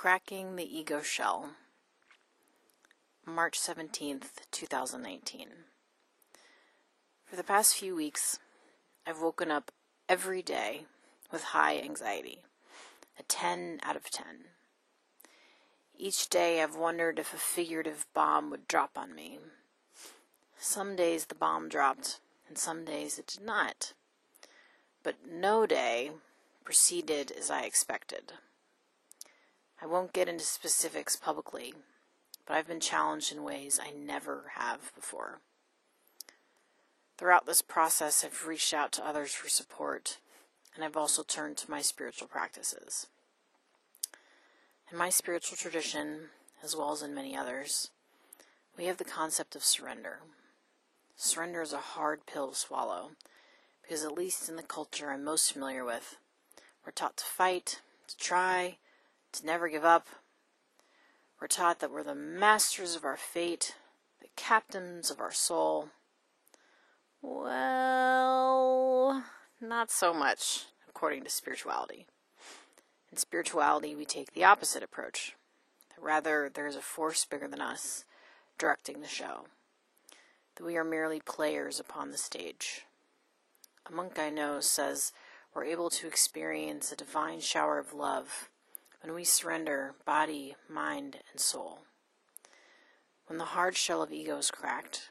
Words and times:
Cracking 0.00 0.54
the 0.54 0.78
Ego 0.78 1.02
Shell, 1.02 1.54
March 3.26 3.58
17th, 3.58 4.28
2019. 4.52 5.48
For 7.24 7.34
the 7.34 7.42
past 7.42 7.74
few 7.74 7.96
weeks, 7.96 8.38
I've 9.04 9.20
woken 9.20 9.50
up 9.50 9.72
every 10.08 10.40
day 10.40 10.82
with 11.32 11.42
high 11.42 11.80
anxiety, 11.80 12.42
a 13.18 13.24
10 13.24 13.80
out 13.82 13.96
of 13.96 14.08
10. 14.08 14.44
Each 15.98 16.28
day 16.28 16.62
I've 16.62 16.76
wondered 16.76 17.18
if 17.18 17.34
a 17.34 17.36
figurative 17.36 18.06
bomb 18.14 18.50
would 18.50 18.68
drop 18.68 18.92
on 18.96 19.16
me. 19.16 19.40
Some 20.56 20.94
days 20.94 21.24
the 21.24 21.34
bomb 21.34 21.68
dropped, 21.68 22.20
and 22.46 22.56
some 22.56 22.84
days 22.84 23.18
it 23.18 23.26
did 23.26 23.44
not. 23.44 23.94
But 25.02 25.16
no 25.28 25.66
day 25.66 26.12
proceeded 26.62 27.32
as 27.32 27.50
I 27.50 27.62
expected. 27.62 28.34
I 29.80 29.86
won't 29.86 30.12
get 30.12 30.28
into 30.28 30.44
specifics 30.44 31.14
publicly, 31.16 31.74
but 32.46 32.56
I've 32.56 32.66
been 32.66 32.80
challenged 32.80 33.32
in 33.32 33.44
ways 33.44 33.78
I 33.80 33.90
never 33.90 34.52
have 34.54 34.92
before. 34.94 35.40
Throughout 37.16 37.46
this 37.46 37.62
process, 37.62 38.24
I've 38.24 38.46
reached 38.46 38.74
out 38.74 38.92
to 38.92 39.06
others 39.06 39.32
for 39.32 39.48
support, 39.48 40.18
and 40.74 40.84
I've 40.84 40.96
also 40.96 41.22
turned 41.22 41.56
to 41.58 41.70
my 41.70 41.80
spiritual 41.80 42.28
practices. 42.28 43.06
In 44.90 44.98
my 44.98 45.10
spiritual 45.10 45.56
tradition, 45.56 46.30
as 46.62 46.74
well 46.74 46.92
as 46.92 47.02
in 47.02 47.14
many 47.14 47.36
others, 47.36 47.90
we 48.76 48.86
have 48.86 48.96
the 48.96 49.04
concept 49.04 49.54
of 49.54 49.64
surrender. 49.64 50.20
Surrender 51.16 51.62
is 51.62 51.72
a 51.72 51.78
hard 51.78 52.26
pill 52.26 52.50
to 52.50 52.54
swallow, 52.54 53.10
because 53.82 54.04
at 54.04 54.12
least 54.12 54.48
in 54.48 54.56
the 54.56 54.62
culture 54.62 55.10
I'm 55.10 55.24
most 55.24 55.52
familiar 55.52 55.84
with, 55.84 56.16
we're 56.86 56.92
taught 56.92 57.16
to 57.18 57.24
fight, 57.24 57.80
to 58.06 58.16
try, 58.16 58.78
to 59.40 59.46
never 59.46 59.68
give 59.68 59.84
up. 59.84 60.08
We're 61.40 61.46
taught 61.46 61.80
that 61.80 61.92
we're 61.92 62.02
the 62.02 62.14
masters 62.14 62.96
of 62.96 63.04
our 63.04 63.16
fate, 63.16 63.76
the 64.20 64.28
captains 64.36 65.10
of 65.10 65.20
our 65.20 65.32
soul. 65.32 65.90
Well, 67.22 69.24
not 69.60 69.90
so 69.90 70.12
much, 70.12 70.66
according 70.88 71.24
to 71.24 71.30
spirituality. 71.30 72.06
In 73.10 73.18
spirituality, 73.18 73.94
we 73.94 74.04
take 74.04 74.32
the 74.32 74.44
opposite 74.44 74.82
approach. 74.82 75.34
Rather, 76.00 76.50
there 76.52 76.66
is 76.66 76.76
a 76.76 76.80
force 76.80 77.24
bigger 77.24 77.48
than 77.48 77.60
us 77.60 78.04
directing 78.58 79.00
the 79.00 79.08
show. 79.08 79.46
That 80.56 80.64
we 80.64 80.76
are 80.76 80.84
merely 80.84 81.20
players 81.20 81.80
upon 81.80 82.10
the 82.10 82.18
stage. 82.18 82.84
A 83.86 83.92
monk 83.92 84.18
I 84.18 84.30
know 84.30 84.60
says 84.60 85.12
we're 85.54 85.64
able 85.64 85.90
to 85.90 86.06
experience 86.06 86.92
a 86.92 86.96
divine 86.96 87.40
shower 87.40 87.78
of 87.78 87.94
love 87.94 88.48
when 89.02 89.14
we 89.14 89.24
surrender 89.24 89.94
body, 90.04 90.56
mind, 90.68 91.18
and 91.30 91.40
soul. 91.40 91.80
When 93.26 93.38
the 93.38 93.44
hard 93.44 93.76
shell 93.76 94.02
of 94.02 94.12
ego 94.12 94.38
is 94.38 94.50
cracked, 94.50 95.10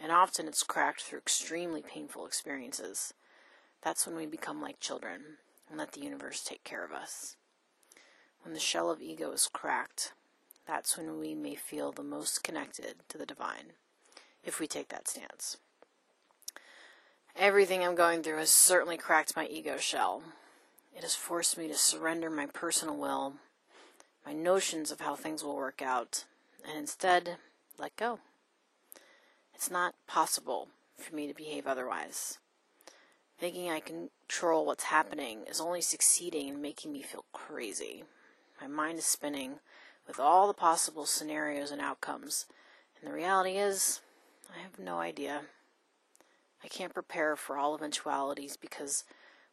and 0.00 0.12
often 0.12 0.46
it's 0.46 0.62
cracked 0.62 1.02
through 1.02 1.20
extremely 1.20 1.82
painful 1.82 2.26
experiences, 2.26 3.14
that's 3.82 4.06
when 4.06 4.16
we 4.16 4.26
become 4.26 4.60
like 4.60 4.80
children 4.80 5.38
and 5.68 5.78
let 5.78 5.92
the 5.92 6.02
universe 6.02 6.44
take 6.44 6.64
care 6.64 6.84
of 6.84 6.92
us. 6.92 7.36
When 8.42 8.54
the 8.54 8.60
shell 8.60 8.90
of 8.90 9.00
ego 9.00 9.32
is 9.32 9.48
cracked, 9.52 10.12
that's 10.66 10.96
when 10.96 11.18
we 11.18 11.34
may 11.34 11.54
feel 11.54 11.92
the 11.92 12.02
most 12.02 12.44
connected 12.44 12.96
to 13.08 13.18
the 13.18 13.26
divine, 13.26 13.72
if 14.44 14.60
we 14.60 14.66
take 14.66 14.88
that 14.88 15.08
stance. 15.08 15.56
Everything 17.34 17.82
I'm 17.84 17.94
going 17.94 18.22
through 18.22 18.38
has 18.38 18.50
certainly 18.50 18.96
cracked 18.96 19.36
my 19.36 19.46
ego 19.46 19.76
shell, 19.76 20.22
it 20.96 21.02
has 21.02 21.14
forced 21.14 21.58
me 21.58 21.68
to 21.68 21.74
surrender 21.74 22.30
my 22.30 22.46
personal 22.46 22.96
will, 22.96 23.34
my 24.24 24.32
notions 24.32 24.90
of 24.90 25.00
how 25.00 25.14
things 25.14 25.44
will 25.44 25.54
work 25.54 25.82
out, 25.82 26.24
and 26.66 26.78
instead 26.78 27.36
let 27.78 27.94
go. 27.96 28.18
It's 29.54 29.70
not 29.70 29.94
possible 30.06 30.68
for 30.96 31.14
me 31.14 31.26
to 31.26 31.34
behave 31.34 31.66
otherwise. 31.66 32.38
Thinking 33.38 33.68
I 33.68 33.80
control 33.80 34.64
what's 34.64 34.84
happening 34.84 35.40
is 35.46 35.60
only 35.60 35.82
succeeding 35.82 36.48
in 36.48 36.62
making 36.62 36.92
me 36.92 37.02
feel 37.02 37.26
crazy. 37.32 38.04
My 38.58 38.66
mind 38.66 38.98
is 38.98 39.04
spinning 39.04 39.56
with 40.06 40.18
all 40.18 40.46
the 40.46 40.54
possible 40.54 41.04
scenarios 41.04 41.70
and 41.70 41.80
outcomes, 41.80 42.46
and 42.98 43.10
the 43.10 43.14
reality 43.14 43.58
is, 43.58 44.00
I 44.48 44.62
have 44.62 44.78
no 44.78 44.98
idea. 44.98 45.42
I 46.64 46.68
can't 46.68 46.94
prepare 46.94 47.36
for 47.36 47.58
all 47.58 47.74
eventualities 47.74 48.56
because, 48.56 49.04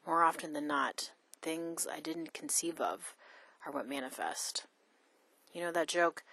more 0.07 0.23
often 0.23 0.53
than 0.53 0.67
not, 0.67 1.11
things 1.43 1.85
I 1.91 1.99
didn't 1.99 2.33
conceive 2.33 2.81
of 2.81 3.15
are 3.65 3.71
what 3.71 3.87
manifest. 3.87 4.65
You 5.53 5.61
know 5.61 5.71
that 5.71 5.87
joke, 5.87 6.23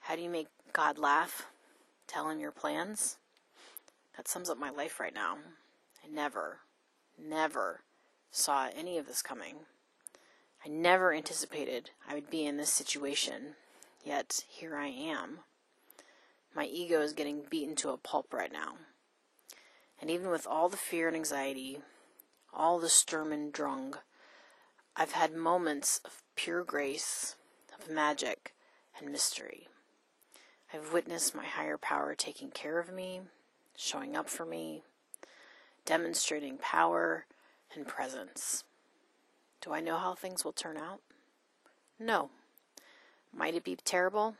how 0.00 0.16
do 0.16 0.22
you 0.22 0.28
make 0.28 0.48
God 0.72 0.98
laugh? 0.98 1.46
Tell 2.06 2.28
him 2.28 2.40
your 2.40 2.50
plans? 2.50 3.16
That 4.16 4.28
sums 4.28 4.50
up 4.50 4.58
my 4.58 4.70
life 4.70 5.00
right 5.00 5.14
now. 5.14 5.38
I 6.04 6.12
never, 6.12 6.58
never 7.18 7.80
saw 8.30 8.68
any 8.76 8.98
of 8.98 9.06
this 9.06 9.22
coming. 9.22 9.56
I 10.64 10.68
never 10.68 11.14
anticipated 11.14 11.90
I 12.08 12.14
would 12.14 12.28
be 12.28 12.44
in 12.44 12.56
this 12.56 12.72
situation, 12.72 13.54
yet 14.04 14.44
here 14.48 14.76
I 14.76 14.88
am. 14.88 15.40
My 16.54 16.64
ego 16.64 17.00
is 17.00 17.12
getting 17.12 17.42
beaten 17.48 17.76
to 17.76 17.90
a 17.90 17.96
pulp 17.96 18.32
right 18.32 18.52
now. 18.52 18.74
And 20.00 20.10
even 20.10 20.30
with 20.30 20.46
all 20.46 20.68
the 20.68 20.76
fear 20.76 21.06
and 21.06 21.16
anxiety, 21.16 21.78
all 22.52 22.78
the 22.78 22.88
Sturm 22.88 23.32
und 23.32 23.52
Drang, 23.52 23.94
I've 25.00 25.12
had 25.12 25.32
moments 25.32 26.00
of 26.04 26.24
pure 26.34 26.64
grace, 26.64 27.36
of 27.78 27.88
magic, 27.88 28.52
and 28.98 29.12
mystery. 29.12 29.68
I've 30.74 30.92
witnessed 30.92 31.36
my 31.36 31.44
higher 31.44 31.78
power 31.78 32.16
taking 32.16 32.50
care 32.50 32.80
of 32.80 32.92
me, 32.92 33.20
showing 33.76 34.16
up 34.16 34.28
for 34.28 34.44
me, 34.44 34.82
demonstrating 35.84 36.58
power 36.58 37.26
and 37.72 37.86
presence. 37.86 38.64
Do 39.60 39.72
I 39.72 39.78
know 39.78 39.98
how 39.98 40.16
things 40.16 40.44
will 40.44 40.52
turn 40.52 40.76
out? 40.76 40.98
No. 42.00 42.30
Might 43.32 43.54
it 43.54 43.62
be 43.62 43.76
terrible? 43.76 44.34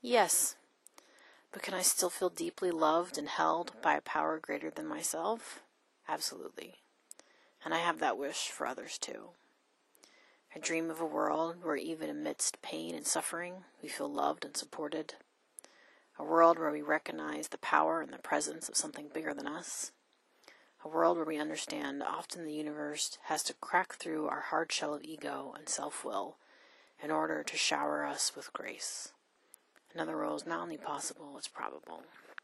Yes. 0.00 0.54
But 1.50 1.62
can 1.62 1.74
I 1.74 1.82
still 1.82 2.10
feel 2.10 2.30
deeply 2.30 2.70
loved 2.70 3.18
and 3.18 3.28
held 3.28 3.72
by 3.82 3.96
a 3.96 4.00
power 4.00 4.38
greater 4.38 4.70
than 4.70 4.86
myself? 4.86 5.60
Absolutely. 6.08 6.76
And 7.64 7.74
I 7.74 7.78
have 7.78 7.98
that 7.98 8.16
wish 8.16 8.48
for 8.50 8.64
others 8.64 8.96
too. 8.96 9.30
I 10.54 10.58
dream 10.58 10.90
of 10.90 11.00
a 11.00 11.06
world 11.06 11.56
where, 11.62 11.76
even 11.76 12.08
amidst 12.08 12.62
pain 12.62 12.94
and 12.94 13.06
suffering, 13.06 13.64
we 13.82 13.88
feel 13.88 14.10
loved 14.10 14.44
and 14.44 14.56
supported. 14.56 15.14
A 16.18 16.24
world 16.24 16.58
where 16.58 16.70
we 16.70 16.82
recognize 16.82 17.48
the 17.48 17.58
power 17.58 18.00
and 18.00 18.12
the 18.12 18.18
presence 18.18 18.68
of 18.68 18.76
something 18.76 19.08
bigger 19.12 19.34
than 19.34 19.46
us. 19.46 19.92
A 20.84 20.88
world 20.88 21.16
where 21.16 21.26
we 21.26 21.38
understand 21.38 22.02
often 22.02 22.44
the 22.44 22.52
universe 22.52 23.18
has 23.24 23.42
to 23.44 23.54
crack 23.54 23.94
through 23.94 24.28
our 24.28 24.40
hard 24.40 24.72
shell 24.72 24.94
of 24.94 25.02
ego 25.02 25.54
and 25.56 25.68
self 25.68 26.04
will 26.04 26.36
in 27.02 27.10
order 27.10 27.42
to 27.42 27.56
shower 27.56 28.04
us 28.04 28.34
with 28.34 28.52
grace. 28.52 29.12
Another 29.94 30.16
world 30.16 30.40
is 30.40 30.46
not 30.46 30.62
only 30.62 30.76
possible, 30.76 31.34
it's 31.36 31.48
probable. 31.48 32.04